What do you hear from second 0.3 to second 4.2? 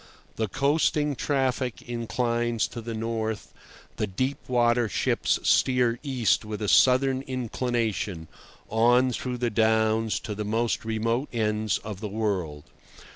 The coasting traffic inclines to the north; the